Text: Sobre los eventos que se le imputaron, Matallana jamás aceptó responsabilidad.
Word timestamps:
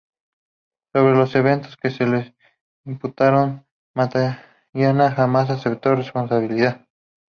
Sobre 0.93 1.13
los 1.15 1.35
eventos 1.35 1.77
que 1.77 1.91
se 1.91 2.07
le 2.07 2.35
imputaron, 2.85 3.67
Matallana 3.93 5.11
jamás 5.11 5.51
aceptó 5.51 5.93
responsabilidad. 5.93 6.87